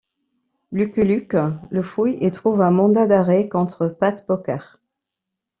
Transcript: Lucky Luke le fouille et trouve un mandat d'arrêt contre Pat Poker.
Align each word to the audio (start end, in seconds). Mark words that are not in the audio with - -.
Lucky 0.71 1.01
Luke 1.03 1.37
le 1.69 1.83
fouille 1.83 2.17
et 2.21 2.31
trouve 2.31 2.59
un 2.63 2.71
mandat 2.71 3.05
d'arrêt 3.05 3.47
contre 3.49 3.87
Pat 3.87 4.25
Poker. 4.25 4.79